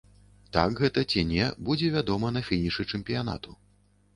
[0.55, 3.51] Так гэта ці не, будзе вядома на фінішы чэмпіянату.